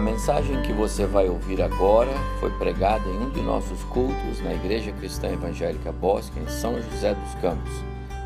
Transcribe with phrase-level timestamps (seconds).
[0.00, 2.10] A mensagem que você vai ouvir agora
[2.40, 7.12] foi pregada em um de nossos cultos na Igreja Cristã Evangélica Bosque, em São José
[7.12, 7.70] dos Campos.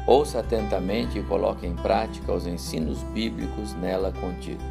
[0.07, 4.65] Ouça atentamente e coloque em prática os ensinos bíblicos nela contidos.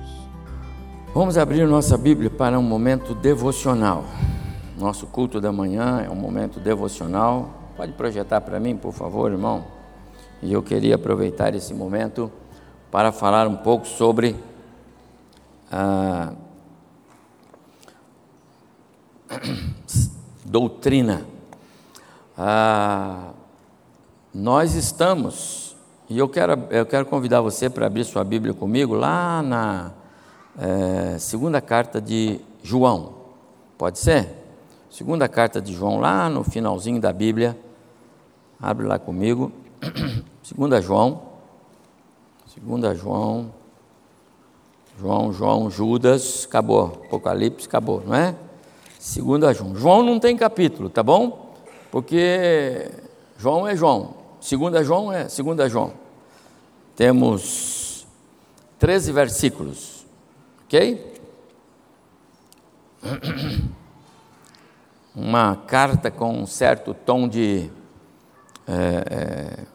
[1.13, 4.05] Vamos abrir nossa Bíblia para um momento devocional.
[4.79, 7.49] Nosso culto da manhã é um momento devocional.
[7.75, 9.65] Pode projetar para mim, por favor, irmão?
[10.41, 12.31] E eu queria aproveitar esse momento
[12.89, 14.37] para falar um pouco sobre
[15.69, 16.31] a
[20.45, 21.25] doutrina.
[22.37, 23.31] Ah,
[24.33, 25.75] nós estamos,
[26.09, 29.91] e eu quero, eu quero convidar você para abrir sua Bíblia comigo lá na
[30.57, 33.13] é, segunda carta de João.
[33.77, 34.29] Pode ser?
[34.89, 37.57] Segunda carta de João, lá no finalzinho da Bíblia.
[38.61, 39.51] Abre lá comigo.
[40.43, 41.21] Segunda João.
[42.47, 43.51] Segunda João.
[44.99, 47.01] João, João, Judas, acabou.
[47.05, 48.35] Apocalipse, acabou, não é?
[49.03, 49.75] Segunda João.
[49.75, 51.53] João não tem capítulo, tá bom?
[51.91, 52.89] Porque
[53.37, 54.13] João é João.
[54.39, 55.91] Segunda João é segunda João.
[56.95, 58.07] Temos
[58.79, 60.05] 13 versículos,
[60.63, 61.19] ok?
[65.13, 67.69] Uma carta com um certo tom de,
[68.65, 69.65] é, é,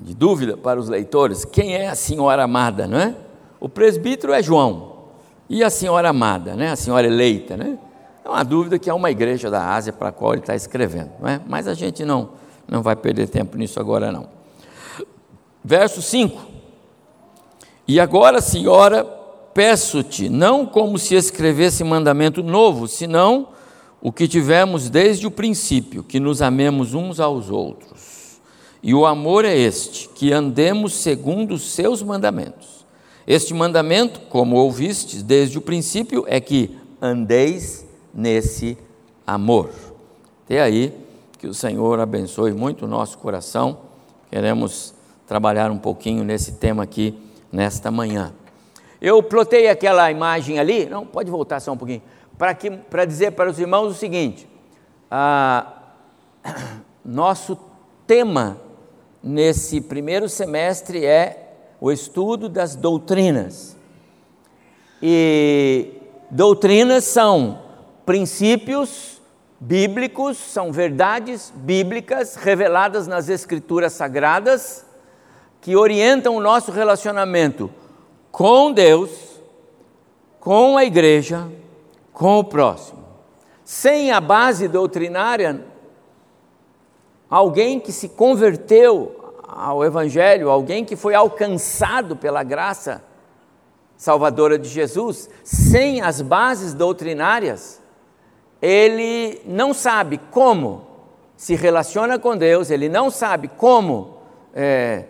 [0.00, 1.44] de dúvida para os leitores.
[1.44, 3.16] Quem é a senhora amada, não é?
[3.58, 4.97] O presbítero é João.
[5.48, 6.70] E a senhora amada, né?
[6.70, 7.78] a senhora eleita, né?
[8.24, 11.10] É uma dúvida que é uma igreja da Ásia para a qual ele está escrevendo,
[11.18, 11.40] não é?
[11.46, 12.30] mas a gente não,
[12.68, 14.28] não vai perder tempo nisso agora não.
[15.64, 16.38] Verso 5:
[17.86, 19.04] E agora, senhora,
[19.54, 23.48] peço-te, não como se escrevesse mandamento novo, senão
[24.00, 28.38] o que tivemos desde o princípio, que nos amemos uns aos outros.
[28.82, 32.77] E o amor é este, que andemos segundo os seus mandamentos.
[33.28, 38.78] Este mandamento, como ouvistes desde o princípio, é que andeis nesse
[39.26, 39.70] amor.
[40.46, 40.98] Até aí,
[41.36, 43.80] que o Senhor abençoe muito o nosso coração.
[44.30, 44.94] Queremos
[45.26, 47.18] trabalhar um pouquinho nesse tema aqui
[47.52, 48.32] nesta manhã.
[48.98, 52.00] Eu plotei aquela imagem ali, não, pode voltar só um pouquinho,
[52.38, 54.48] para dizer para os irmãos o seguinte:
[55.10, 55.82] ah,
[57.04, 57.58] nosso
[58.06, 58.58] tema
[59.22, 61.44] nesse primeiro semestre é
[61.80, 63.76] o estudo das doutrinas.
[65.02, 65.92] E
[66.30, 67.62] doutrinas são
[68.04, 69.20] princípios
[69.60, 74.84] bíblicos, são verdades bíblicas reveladas nas Escrituras Sagradas
[75.60, 77.70] que orientam o nosso relacionamento
[78.30, 79.10] com Deus,
[80.38, 81.48] com a igreja,
[82.12, 83.04] com o próximo.
[83.64, 85.64] Sem a base doutrinária,
[87.28, 89.17] alguém que se converteu
[89.58, 93.02] ao Evangelho, alguém que foi alcançado pela graça
[93.96, 97.82] salvadora de Jesus, sem as bases doutrinárias,
[98.62, 100.86] ele não sabe como
[101.36, 104.18] se relaciona com Deus, ele não sabe como
[104.54, 105.04] é,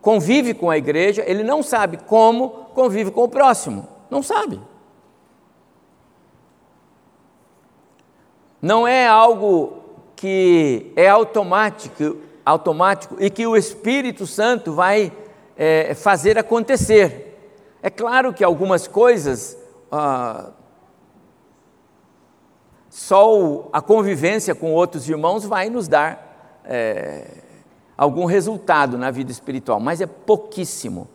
[0.00, 4.60] convive com a igreja, ele não sabe como convive com o próximo, não sabe.
[8.60, 9.84] Não é algo
[10.16, 15.12] que é automático automático e que o Espírito Santo vai
[15.56, 17.38] é, fazer acontecer.
[17.82, 19.56] É claro que algumas coisas,
[19.90, 20.50] ah,
[22.88, 27.26] só a convivência com outros irmãos vai nos dar é,
[27.96, 31.08] algum resultado na vida espiritual, mas é pouquíssimo.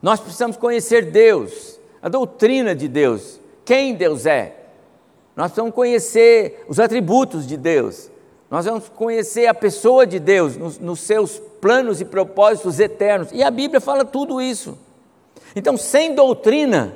[0.00, 4.56] Nós precisamos conhecer Deus, a doutrina de Deus, quem Deus é.
[5.34, 8.10] Nós precisamos conhecer os atributos de Deus,
[8.52, 13.30] nós vamos conhecer a pessoa de Deus nos, nos seus planos e propósitos eternos.
[13.32, 14.76] E a Bíblia fala tudo isso.
[15.56, 16.94] Então, sem doutrina,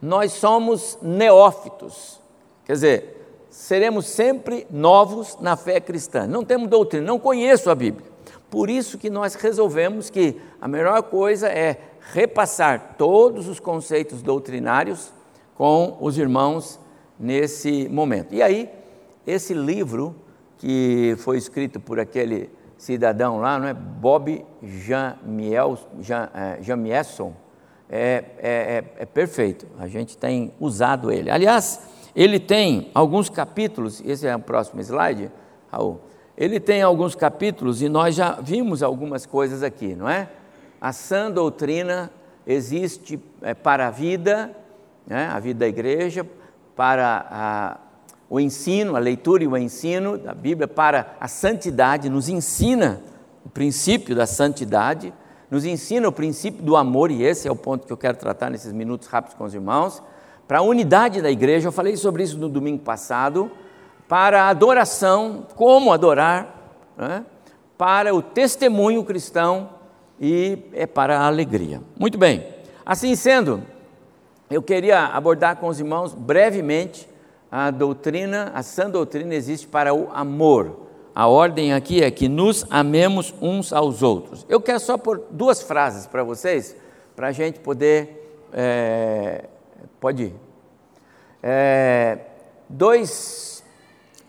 [0.00, 2.18] nós somos neófitos.
[2.64, 6.26] Quer dizer, seremos sempre novos na fé cristã.
[6.26, 8.10] Não temos doutrina, não conheço a Bíblia.
[8.48, 11.78] Por isso que nós resolvemos que a melhor coisa é
[12.10, 15.12] repassar todos os conceitos doutrinários
[15.54, 16.80] com os irmãos
[17.18, 18.34] nesse momento.
[18.34, 18.70] E aí,
[19.26, 20.16] esse livro
[20.60, 23.72] que foi escrito por aquele cidadão lá, não é?
[23.72, 25.78] Bob Jamiel,
[26.60, 27.32] Jamieson,
[27.88, 29.66] é, é, é, é perfeito.
[29.78, 31.30] A gente tem usado ele.
[31.30, 31.80] Aliás,
[32.14, 35.30] ele tem alguns capítulos, esse é o próximo slide,
[35.72, 35.98] Raul.
[36.36, 40.28] Ele tem alguns capítulos e nós já vimos algumas coisas aqui, não é?
[40.78, 42.10] A sã doutrina
[42.46, 44.54] existe é, para a vida,
[45.06, 45.26] né?
[45.26, 46.26] a vida da igreja,
[46.76, 47.89] para a
[48.30, 53.02] o ensino, a leitura e o ensino da Bíblia para a santidade, nos ensina
[53.44, 55.12] o princípio da santidade,
[55.50, 58.48] nos ensina o princípio do amor, e esse é o ponto que eu quero tratar
[58.48, 60.00] nesses minutos rápidos com os irmãos,
[60.46, 61.66] para a unidade da igreja.
[61.66, 63.50] Eu falei sobre isso no domingo passado,
[64.06, 67.24] para a adoração, como adorar, né?
[67.76, 69.70] para o testemunho cristão
[70.20, 71.80] e é para a alegria.
[71.98, 72.46] Muito bem,
[72.86, 73.60] assim sendo,
[74.48, 77.09] eu queria abordar com os irmãos brevemente
[77.50, 80.88] a doutrina, a sã doutrina existe para o amor.
[81.14, 84.46] A ordem aqui é que nos amemos uns aos outros.
[84.48, 86.76] Eu quero só pôr duas frases para vocês,
[87.16, 88.48] para a gente poder.
[88.52, 89.46] É,
[89.98, 90.34] pode ir.
[91.42, 92.18] É,
[92.68, 93.64] dois,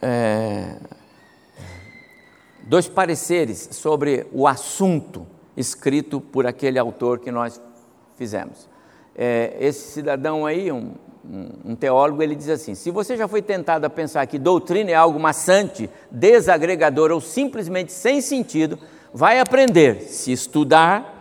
[0.02, 0.78] é,
[2.64, 7.62] dois pareceres sobre o assunto escrito por aquele autor que nós
[8.16, 8.68] fizemos.
[9.16, 13.86] É, esse cidadão aí, um, um, teólogo, ele diz assim: se você já foi tentado
[13.86, 18.78] a pensar que doutrina é algo maçante, desagregador ou simplesmente sem sentido,
[19.14, 21.20] vai aprender, se estudar,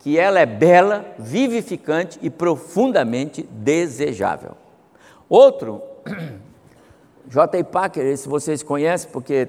[0.00, 4.52] que ela é bela, vivificante e profundamente desejável.
[5.28, 5.82] Outro,
[7.28, 7.64] J.
[7.64, 9.48] Packer, se vocês conhecem, porque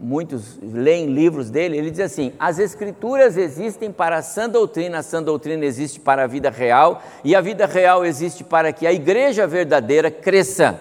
[0.00, 5.02] muitos leem livros dele, ele diz assim: as escrituras existem para a sã doutrina, a
[5.02, 8.92] sã doutrina existe para a vida real, e a vida real existe para que a
[8.92, 10.78] igreja verdadeira cresça.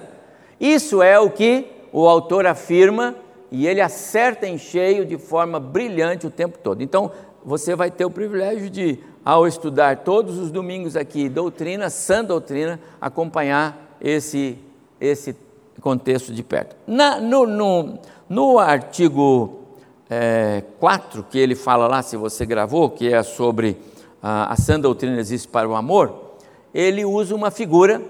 [0.59, 3.15] Isso é o que o autor afirma
[3.51, 6.83] e ele acerta em cheio de forma brilhante o tempo todo.
[6.83, 7.11] Então,
[7.43, 12.79] você vai ter o privilégio de, ao estudar todos os domingos aqui doutrina, sã doutrina,
[12.99, 14.57] acompanhar esse,
[14.99, 15.35] esse
[15.81, 16.75] contexto de perto.
[16.85, 17.99] Na, no, no,
[18.29, 19.59] no artigo
[20.09, 23.77] é, 4, que ele fala lá, se você gravou, que é sobre
[24.21, 26.35] a, a sã doutrina existe para o amor,
[26.73, 28.01] ele usa uma figura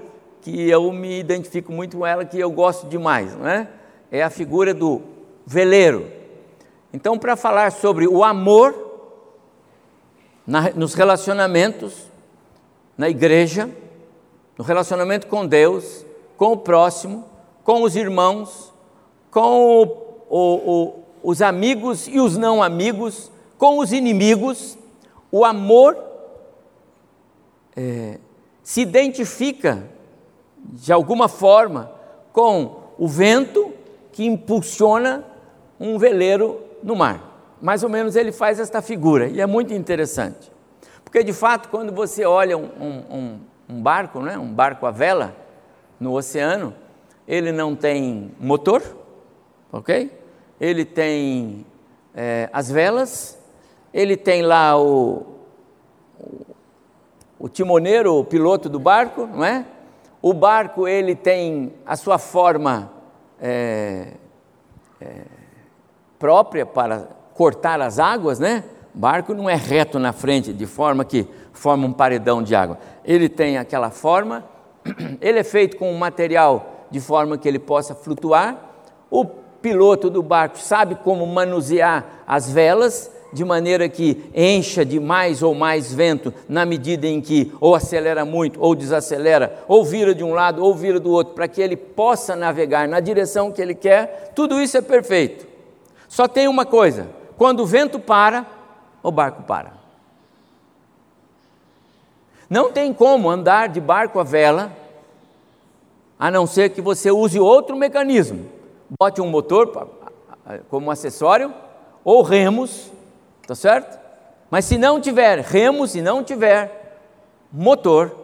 [0.41, 3.67] que eu me identifico muito com ela, que eu gosto demais, não é?
[4.11, 5.01] É a figura do
[5.45, 6.11] veleiro.
[6.91, 8.75] Então, para falar sobre o amor
[10.45, 12.07] na, nos relacionamentos,
[12.97, 13.69] na igreja,
[14.57, 16.05] no relacionamento com Deus,
[16.35, 17.25] com o próximo,
[17.63, 18.73] com os irmãos,
[19.29, 24.77] com o o, o, os amigos e os não amigos, com os inimigos,
[25.31, 25.97] o amor
[27.75, 28.19] é,
[28.63, 29.83] se identifica
[30.57, 31.91] de alguma forma
[32.31, 33.73] com o vento
[34.11, 35.23] que impulsiona
[35.79, 37.57] um veleiro no mar.
[37.61, 40.51] Mais ou menos ele faz esta figura e é muito interessante.
[41.03, 45.35] Porque de fato, quando você olha um, um, um barco, né, um barco à vela
[45.99, 46.73] no oceano,
[47.27, 48.81] ele não tem motor,
[49.71, 50.18] ok?
[50.59, 51.65] Ele tem
[52.13, 53.39] é, as velas,
[53.93, 55.25] ele tem lá o,
[57.39, 59.65] o timoneiro, o piloto do barco, não é?
[60.21, 62.91] O barco ele tem a sua forma
[63.39, 64.13] é,
[64.99, 65.21] é,
[66.17, 68.65] própria para cortar as águas, né?
[68.93, 72.77] O barco não é reto na frente, de forma que forma um paredão de água.
[73.05, 74.43] Ele tem aquela forma,
[75.21, 78.57] ele é feito com um material de forma que ele possa flutuar.
[79.09, 79.23] O
[79.61, 85.53] piloto do barco sabe como manusear as velas, de maneira que encha de mais ou
[85.53, 90.33] mais vento, na medida em que ou acelera muito, ou desacelera, ou vira de um
[90.33, 94.31] lado, ou vira do outro, para que ele possa navegar na direção que ele quer,
[94.35, 95.47] tudo isso é perfeito.
[96.07, 98.45] Só tem uma coisa: quando o vento para,
[99.03, 99.77] o barco para.
[102.49, 104.71] Não tem como andar de barco a vela,
[106.17, 108.58] a não ser que você use outro mecanismo
[108.97, 109.89] bote um motor
[110.69, 111.53] como acessório
[112.03, 112.91] ou remos,
[113.45, 113.99] tá certo?
[114.49, 116.99] Mas se não tiver remos e não tiver
[117.51, 118.15] motor,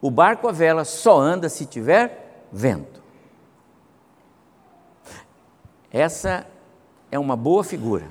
[0.00, 3.00] o barco a vela só anda se tiver vento.
[5.90, 6.46] Essa
[7.10, 8.06] é uma boa figura,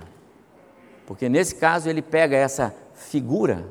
[1.06, 3.66] porque nesse caso ele pega essa figura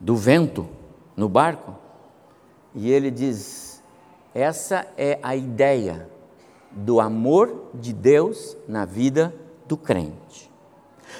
[0.00, 0.68] do vento
[1.16, 1.76] no barco
[2.74, 3.80] e ele diz:
[4.34, 6.08] essa é a ideia
[6.70, 9.34] do amor de Deus na vida
[9.66, 10.50] do crente.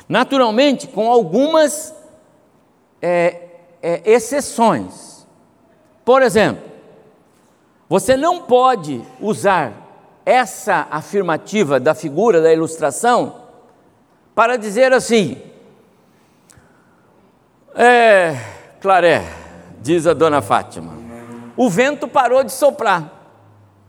[0.08, 1.94] Naturalmente, com algumas
[3.00, 3.48] é,
[3.82, 5.26] é, exceções.
[6.04, 6.70] Por exemplo,
[7.88, 9.72] você não pode usar
[10.24, 13.42] essa afirmativa da figura da ilustração
[14.34, 15.40] para dizer assim:
[17.74, 18.36] é,
[18.80, 19.24] Claré,
[19.80, 20.92] diz a dona Fátima,
[21.56, 23.19] o vento parou de soprar.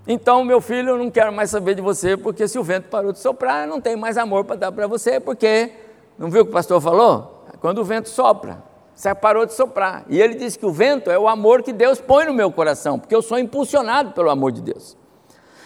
[0.08, 3.12] Então, meu filho, eu não quero mais saber de você, porque se o vento parou
[3.12, 5.72] de soprar, eu não tenho mais amor para dar para você, porque,
[6.18, 7.46] não viu o que o pastor falou?
[7.60, 8.64] Quando o vento sopra,
[8.96, 10.04] você parou de soprar.
[10.10, 12.98] E ele disse que o vento é o amor que Deus põe no meu coração,
[12.98, 14.98] porque eu sou impulsionado pelo amor de Deus.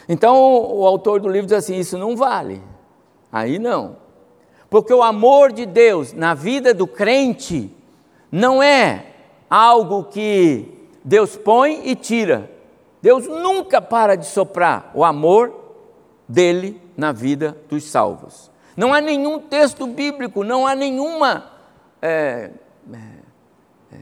[0.08, 2.62] Então, o autor do livro diz assim: Isso não vale.
[3.32, 3.98] Aí não.
[4.70, 7.76] Porque o amor de Deus na vida do crente
[8.32, 9.06] não é
[9.50, 12.52] algo que Deus põe e tira.
[13.06, 15.54] Deus nunca para de soprar o amor
[16.28, 18.50] dele na vida dos salvos.
[18.76, 21.52] Não há nenhum texto bíblico, não há nenhuma
[22.02, 22.50] é,
[22.92, 22.98] é,
[23.94, 23.98] é,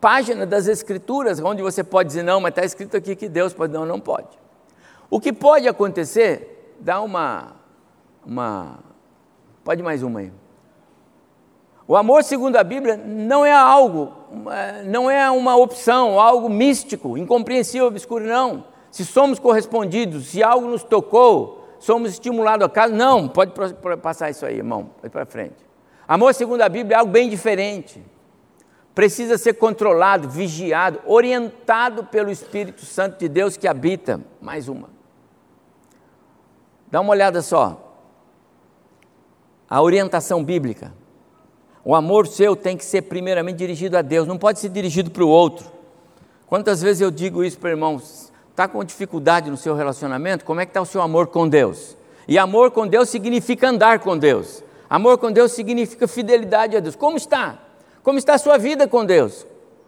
[0.00, 3.74] página das Escrituras onde você pode dizer não, mas está escrito aqui que Deus pode,
[3.74, 4.28] não, não pode.
[5.10, 7.56] O que pode acontecer, dá uma,
[8.24, 8.78] uma
[9.62, 10.32] pode mais uma aí.
[11.90, 14.12] O amor, segundo a Bíblia, não é algo,
[14.86, 18.62] não é uma opção, algo místico, incompreensível, obscuro, não.
[18.92, 23.52] Se somos correspondidos, se algo nos tocou, somos estimulados a casa, não, pode
[24.00, 25.56] passar isso aí, irmão, vai para frente.
[26.06, 28.00] Amor, segundo a Bíblia, é algo bem diferente.
[28.94, 34.20] Precisa ser controlado, vigiado, orientado pelo Espírito Santo de Deus que habita.
[34.40, 34.90] Mais uma.
[36.88, 37.96] Dá uma olhada só.
[39.68, 40.99] A orientação bíblica.
[41.90, 45.24] O amor seu tem que ser primeiramente dirigido a Deus, não pode ser dirigido para
[45.24, 45.66] o outro.
[46.46, 48.30] Quantas vezes eu digo isso para irmãos?
[48.48, 50.44] Está com dificuldade no seu relacionamento?
[50.44, 51.96] Como é que está o seu amor com Deus?
[52.28, 54.62] E amor com Deus significa andar com Deus.
[54.88, 56.94] Amor com Deus significa fidelidade a Deus.
[56.94, 57.58] Como está?
[58.04, 59.44] Como está a sua vida com Deus?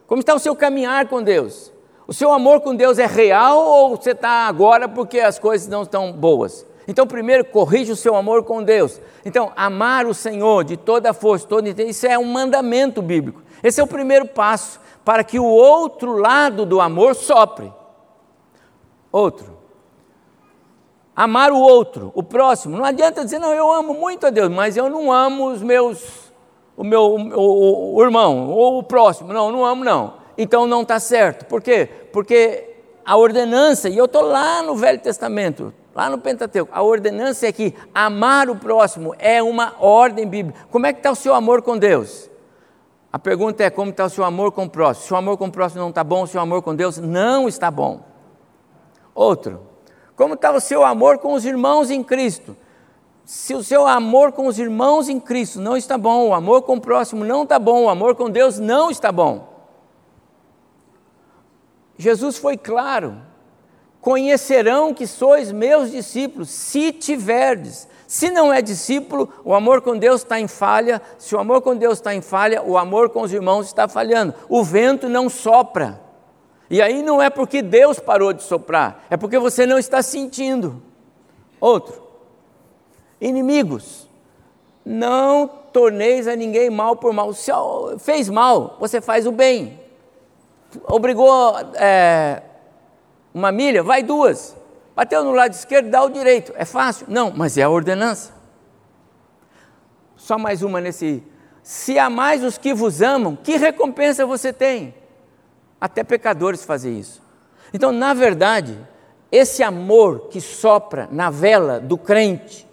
[0.09, 1.73] Como está o seu caminhar com Deus?
[2.09, 5.83] O seu amor com Deus é real ou você está agora porque as coisas não
[5.85, 6.67] estão boas?
[6.87, 9.01] Então, primeiro, corrija o seu amor com Deus.
[9.25, 13.43] Então, amar o Senhor de toda a força, toda a isso é um mandamento bíblico.
[13.63, 17.73] Esse é o primeiro passo para que o outro lado do amor sopre.
[19.11, 19.59] Outro.
[21.15, 22.77] Amar o outro, o próximo.
[22.77, 26.33] Não adianta dizer, não, eu amo muito a Deus, mas eu não amo os meus,
[26.77, 29.33] o meu o, o, o irmão, ou o próximo.
[29.33, 30.15] Não, não amo, não.
[30.37, 31.45] Então não está certo.
[31.45, 31.89] Por quê?
[32.13, 32.71] Porque
[33.05, 37.53] a ordenança, e eu estou lá no Velho Testamento, Lá no Pentateuco, a ordenança é
[37.53, 40.67] que amar o próximo é uma ordem bíblica.
[40.71, 42.31] Como é que está o seu amor com Deus?
[43.13, 45.07] A pergunta é como está o seu amor com o próximo.
[45.07, 47.47] Se o amor com o próximo não está bom, o seu amor com Deus não
[47.47, 48.01] está bom.
[49.15, 49.61] Outro,
[50.17, 52.57] como está o seu amor com os irmãos em Cristo?
[53.25, 56.77] Se o seu amor com os irmãos em Cristo não está bom, o amor com
[56.77, 59.53] o próximo não está bom, o amor com Deus não está bom.
[61.99, 63.17] Jesus foi claro,
[64.03, 67.89] conhecerão que sois meus discípulos, se tiverdes.
[68.09, 71.01] Se não é discípulo, o amor com Deus está em falha.
[71.17, 74.35] Se o amor com Deus está em falha, o amor com os irmãos está falhando.
[74.49, 76.01] O vento não sopra.
[76.69, 80.83] E aí não é porque Deus parou de soprar, é porque você não está sentindo.
[81.61, 82.03] Outro.
[83.21, 84.09] Inimigos.
[84.85, 87.33] Não torneis a ninguém mal por mal.
[87.33, 87.53] Se
[88.01, 89.79] fez mal, você faz o bem.
[90.89, 91.55] Obrigou.
[91.75, 92.43] É,
[93.35, 94.57] uma milha, vai duas.
[94.95, 96.53] Bateu no lado esquerdo, dá o direito.
[96.57, 97.07] É fácil?
[97.09, 98.33] Não, mas é a ordenança.
[100.17, 101.23] Só mais uma nesse.
[101.63, 104.95] Se mais os que vos amam, que recompensa você tem?
[105.81, 107.23] Até pecadores fazem isso.
[107.73, 108.79] Então, na verdade,
[109.31, 112.69] esse amor que sopra na vela do crente,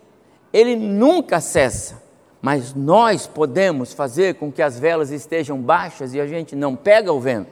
[0.51, 2.01] ele nunca cessa.
[2.41, 7.11] Mas nós podemos fazer com que as velas estejam baixas e a gente não pega
[7.11, 7.51] o vento.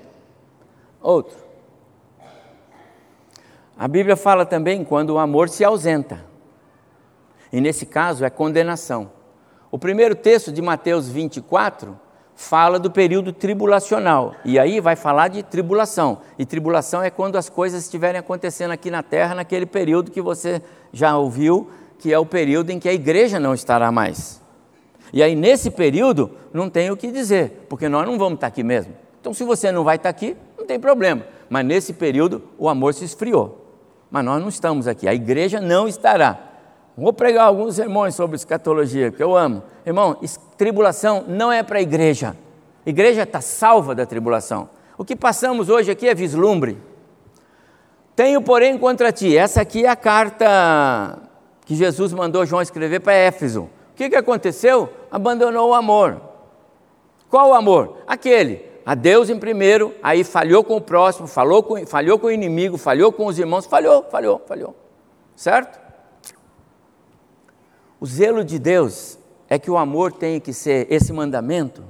[1.01, 1.46] Outro.
[3.79, 6.25] A Bíblia fala também quando o amor se ausenta.
[7.53, 9.11] E nesse caso é condenação.
[9.69, 11.95] O primeiro texto de Mateus 24
[12.35, 14.33] fala do período tribulacional.
[14.43, 16.19] E aí vai falar de tribulação.
[16.39, 20.59] E tribulação é quando as coisas estiverem acontecendo aqui na terra, naquele período que você
[20.91, 21.69] já ouviu,
[21.99, 24.41] que é o período em que a igreja não estará mais.
[25.13, 28.63] E aí, nesse período, não tem o que dizer, porque nós não vamos estar aqui
[28.63, 28.93] mesmo.
[29.21, 31.23] Então, se você não vai estar aqui, não tem problema.
[31.47, 33.66] Mas nesse período, o amor se esfriou
[34.09, 36.37] mas nós não estamos aqui, a igreja não estará.
[36.97, 39.61] Vou pregar alguns sermões sobre escatologia, que eu amo.
[39.85, 40.17] Irmão,
[40.57, 42.35] tribulação não é para a igreja.
[42.85, 44.69] A igreja está salva da tribulação.
[44.97, 46.77] O que passamos hoje aqui é vislumbre.
[48.15, 49.37] Tenho, porém, contra ti.
[49.37, 51.19] Essa aqui é a carta
[51.65, 53.63] que Jesus mandou João escrever para Éfeso.
[53.63, 54.91] O que, que aconteceu?
[55.11, 56.19] Abandonou o amor.
[57.29, 57.97] Qual o amor?
[58.07, 62.31] Aquele a Deus em primeiro, aí falhou com o próximo, falou com, falhou com o
[62.31, 64.73] inimigo, falhou com os irmãos, falhou, falhou, falhou.
[65.35, 65.77] Certo?
[67.99, 71.83] O zelo de Deus é que o amor tem que ser, esse mandamento,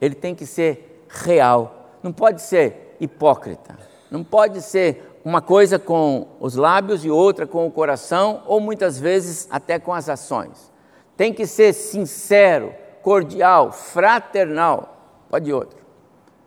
[0.00, 3.78] ele tem que ser real, não pode ser hipócrita,
[4.10, 8.98] não pode ser uma coisa com os lábios e outra com o coração, ou muitas
[8.98, 10.72] vezes até com as ações.
[11.16, 15.24] Tem que ser sincero, cordial, fraternal.
[15.30, 15.81] Pode outro.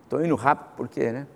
[0.06, 1.28] Estou indo rápido porque, né?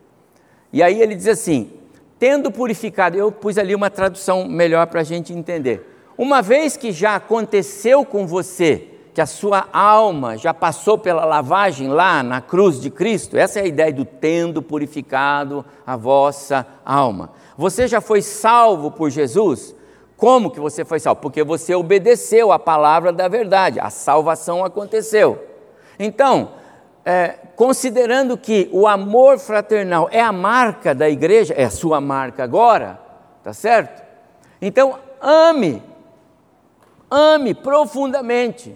[0.71, 1.71] E aí ele diz assim:
[2.17, 5.85] tendo purificado, eu pus ali uma tradução melhor para a gente entender.
[6.17, 11.88] Uma vez que já aconteceu com você, que a sua alma já passou pela lavagem
[11.88, 13.38] lá na cruz de Cristo.
[13.38, 17.31] Essa é a ideia do tendo purificado a vossa alma.
[17.57, 19.75] Você já foi salvo por Jesus?
[20.15, 21.21] Como que você foi salvo?
[21.21, 25.41] Porque você obedeceu a palavra da verdade, a salvação aconteceu.
[25.97, 26.51] Então,
[27.05, 32.41] é, considerando que o amor fraternal é a marca da igreja, é a sua marca
[32.41, 32.97] agora,
[33.43, 34.01] tá certo?
[34.61, 35.83] Então, ame,
[37.11, 38.73] ame profundamente,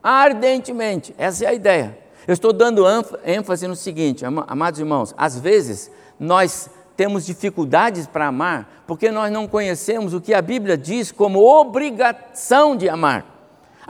[0.00, 1.98] ardentemente, essa é a ideia.
[2.24, 2.84] Eu estou dando
[3.24, 9.48] ênfase no seguinte, amados irmãos, às vezes nós temos dificuldades para amar porque nós não
[9.48, 13.29] conhecemos o que a Bíblia diz como obrigação de amar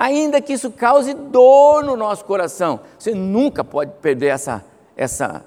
[0.00, 2.80] ainda que isso cause dor no nosso coração.
[2.98, 4.64] Você nunca pode perder essa,
[4.96, 5.44] essa,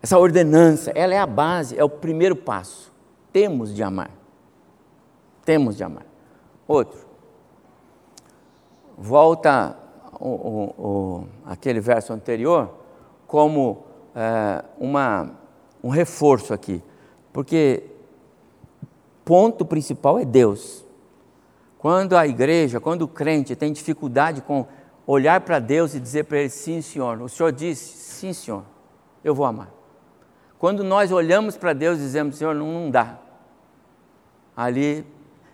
[0.00, 2.92] essa ordenança, ela é a base, é o primeiro passo.
[3.32, 4.12] Temos de amar.
[5.44, 6.06] Temos de amar.
[6.68, 7.00] Outro.
[8.96, 9.76] Volta
[10.20, 12.70] o, o, o, aquele verso anterior
[13.26, 13.82] como
[14.14, 15.32] é, uma,
[15.82, 16.80] um reforço aqui,
[17.32, 17.82] porque
[19.24, 20.81] ponto principal é Deus.
[21.82, 24.68] Quando a igreja, quando o crente tem dificuldade com
[25.04, 28.62] olhar para Deus e dizer para Ele: sim, Senhor, o Senhor disse: sim, Senhor,
[29.24, 29.68] eu vou amar.
[30.60, 33.18] Quando nós olhamos para Deus e dizemos: Senhor, não, não dá.
[34.56, 35.04] Ali,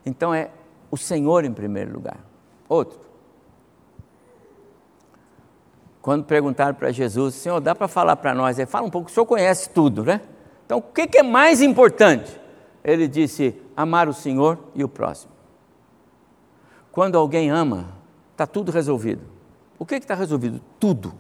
[0.05, 0.51] então é
[0.91, 2.19] o Senhor em primeiro lugar.
[2.69, 3.01] Outro.
[6.03, 8.59] Quando perguntaram para Jesus, Senhor, dá para falar para nós?
[8.59, 10.21] Ele fala um pouco, o Senhor conhece tudo, né?
[10.67, 12.39] Então, o que é mais importante?
[12.85, 15.38] Ele disse: amar o Senhor e o próximo.
[16.99, 17.91] Quando alguém ama,
[18.33, 19.23] está tudo resolvido.
[19.79, 20.61] O que está resolvido?
[20.81, 21.15] Tudo.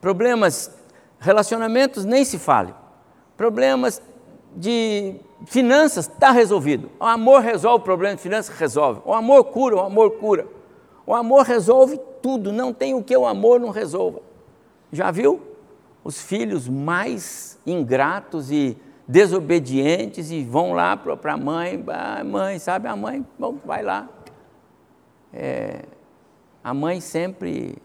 [0.00, 0.76] Problemas,
[1.20, 2.74] relacionamentos, nem se fale.
[3.36, 4.02] Problemas
[4.56, 5.14] de
[5.44, 6.90] finanças, está resolvido.
[6.98, 9.00] O amor resolve o problema de finanças, resolve.
[9.04, 10.48] O amor cura, o amor cura.
[11.06, 14.20] O amor resolve tudo, não tem o que o amor não resolva.
[14.90, 15.40] Já viu?
[16.02, 22.88] Os filhos mais ingratos e desobedientes e vão lá para a mãe, ah, mãe, sabe,
[22.88, 24.08] a mãe, bom, vai lá,
[25.32, 25.84] é,
[26.62, 27.76] a mãe sempre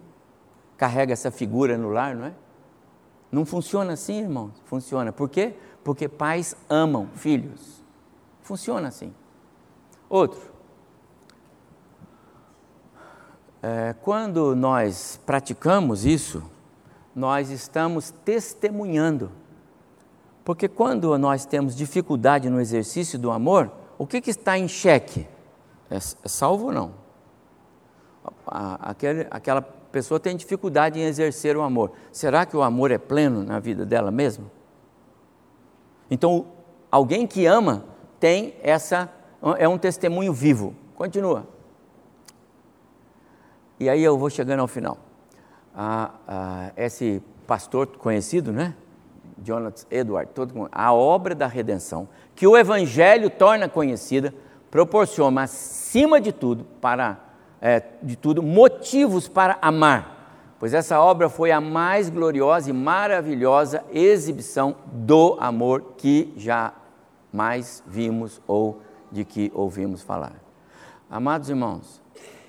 [0.78, 2.34] carrega essa figura no lar, não é?
[3.32, 4.52] Não funciona assim, irmão?
[4.66, 5.12] Funciona.
[5.12, 5.54] Por quê?
[5.84, 7.84] Porque pais amam filhos.
[8.42, 9.14] Funciona assim.
[10.10, 10.52] Outro.
[13.64, 16.44] É, quando nós praticamos isso,
[17.16, 19.32] nós estamos testemunhando.
[20.44, 25.28] Porque quando nós temos dificuldade no exercício do amor, o que, que está em xeque?
[25.90, 27.01] É, é salvo ou não?
[28.52, 31.92] Aquele, aquela pessoa tem dificuldade em exercer o amor.
[32.12, 34.46] Será que o amor é pleno na vida dela mesma?
[36.10, 36.48] Então,
[36.92, 37.86] alguém que ama
[38.20, 39.10] tem essa,
[39.58, 40.76] é um testemunho vivo.
[40.96, 41.48] Continua.
[43.80, 44.98] E aí eu vou chegando ao final.
[45.74, 48.76] Ah, ah, esse pastor conhecido, né?
[49.44, 54.34] Jonathan Edward, todo, a obra da redenção, que o Evangelho torna conhecida,
[54.70, 57.18] proporciona, acima de tudo, para
[57.62, 63.84] é, de tudo, motivos para amar, pois essa obra foi a mais gloriosa e maravilhosa
[63.94, 70.34] exibição do amor que jamais vimos ou de que ouvimos falar.
[71.10, 72.02] Amados irmãos,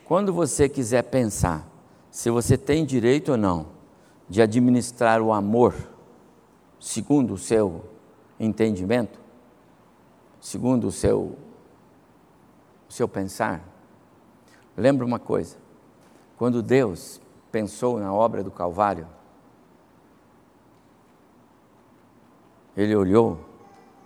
[0.06, 1.68] quando você quiser pensar
[2.10, 3.66] se você tem direito ou não
[4.28, 5.74] de administrar o amor
[6.78, 7.84] segundo o seu
[8.40, 9.20] entendimento,
[10.40, 11.36] segundo o seu,
[12.88, 13.71] o seu pensar,
[14.76, 15.56] Lembra uma coisa:
[16.36, 19.06] quando Deus pensou na obra do Calvário,
[22.76, 23.38] Ele olhou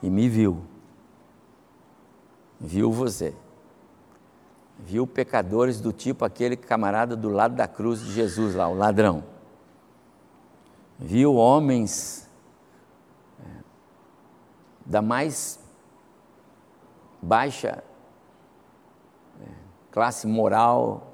[0.02, 0.60] e me viu,
[2.60, 3.34] viu você,
[4.78, 9.22] viu pecadores do tipo aquele camarada do lado da cruz de Jesus lá, o ladrão,
[10.98, 12.28] viu homens
[13.38, 13.62] é,
[14.84, 15.60] da mais
[17.22, 17.84] baixa
[19.96, 21.10] classe moral,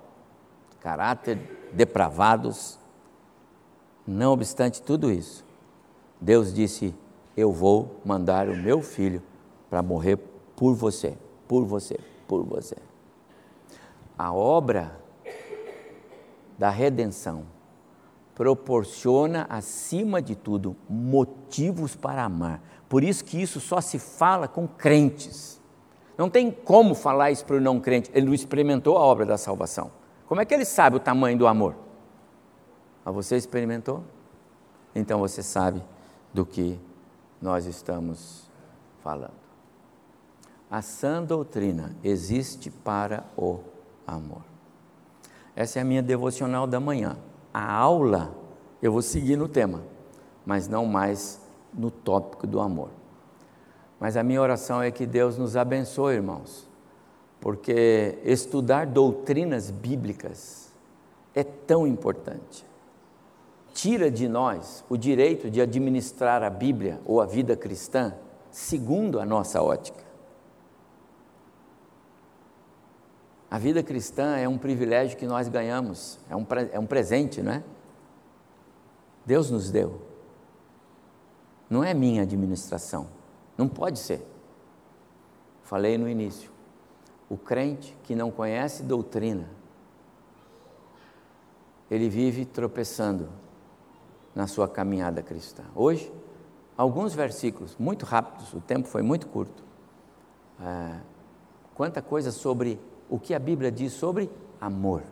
[0.81, 2.81] caráter depravados.
[4.05, 5.45] Não obstante tudo isso,
[6.21, 6.93] Deus disse:
[7.37, 9.23] Eu vou mandar o meu filho
[9.71, 10.17] para morrer
[10.57, 11.17] por você,
[11.47, 12.75] por você, por você.
[14.19, 15.01] A obra
[16.59, 17.45] da redenção
[18.35, 22.61] proporciona, acima de tudo, motivos para amar.
[22.89, 25.62] Por isso que isso só se fala com crentes.
[26.17, 29.39] Não tem como falar isso para o não crente, ele não experimentou a obra da
[29.39, 29.91] salvação.
[30.27, 31.75] Como é que ele sabe o tamanho do amor?
[33.05, 34.03] Mas você experimentou?
[34.95, 35.83] Então você sabe
[36.33, 36.79] do que
[37.41, 38.49] nós estamos
[39.03, 39.43] falando.
[40.71, 43.61] A sã doutrina existe para o
[44.07, 44.43] amor.
[45.55, 47.19] Essa é a minha devocional da manhã.
[47.53, 48.35] A aula
[48.81, 49.83] eu vou seguir no tema,
[50.47, 51.41] mas não mais
[51.73, 52.91] no tópico do amor.
[54.03, 56.69] Mas a minha oração é que Deus nos abençoe, irmãos,
[57.41, 60.73] porque estudar doutrinas bíblicas
[61.33, 62.67] é tão importante.
[63.73, 68.13] Tira de nós o direito de administrar a Bíblia ou a vida cristã
[68.51, 70.03] segundo a nossa ótica.
[73.49, 77.53] A vida cristã é um privilégio que nós ganhamos, é um, é um presente, não
[77.53, 77.63] é?
[79.25, 80.03] Deus nos deu.
[81.71, 83.22] Não é minha administração,
[83.57, 84.27] não pode ser.
[85.63, 86.51] Falei no início,
[87.29, 89.49] o crente que não conhece doutrina,
[91.91, 93.29] ele vive tropeçando
[94.35, 95.65] na sua caminhada cristã.
[95.75, 96.13] Hoje,
[96.77, 99.63] alguns versículos muito rápidos, o tempo foi muito curto.
[100.61, 101.01] É,
[101.75, 105.03] quanta coisa sobre o que a Bíblia diz sobre amor.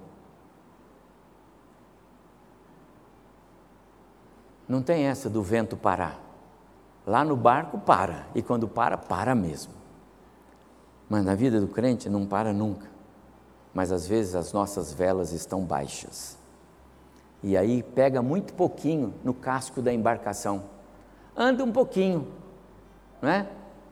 [4.68, 6.29] Não tem essa do vento parar.
[7.10, 9.72] Lá no barco para, e quando para, para mesmo.
[11.08, 12.86] Mas na vida do crente não para nunca.
[13.74, 16.38] Mas às vezes as nossas velas estão baixas.
[17.42, 20.62] E aí pega muito pouquinho no casco da embarcação.
[21.36, 22.28] Anda um pouquinho,
[23.20, 23.48] não é?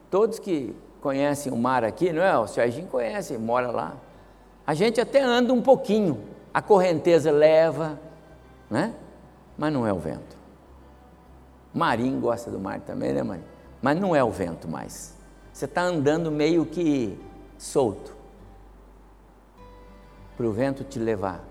[0.09, 2.39] Todos que conhecem o mar aqui, não é?
[2.39, 3.97] O Serginho conhece, mora lá.
[4.65, 6.23] A gente até anda um pouquinho,
[6.55, 7.99] a correnteza leva,
[8.71, 8.95] né?
[9.57, 10.38] mas não é o vento.
[11.73, 13.45] Marinho gosta do mar também, né, mãe?
[13.81, 15.15] Mas não é o vento mais.
[15.53, 17.19] Você está andando meio que
[17.57, 18.17] solto
[20.37, 21.45] para o vento te levar.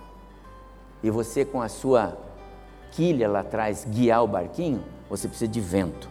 [1.04, 2.18] E você, com a sua
[2.92, 6.10] quilha lá atrás, guiar o barquinho, você precisa de vento.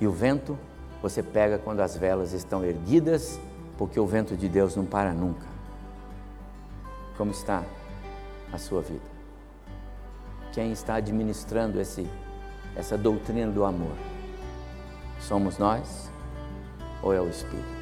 [0.00, 0.58] E o vento
[1.00, 3.38] você pega quando as velas estão erguidas,
[3.78, 5.46] porque o vento de Deus não para nunca.
[7.16, 7.62] Como está
[8.52, 9.04] a sua vida?
[10.52, 12.08] Quem está administrando esse,
[12.76, 13.96] essa doutrina do amor?
[15.20, 16.10] Somos nós
[17.02, 17.75] ou é o Espírito?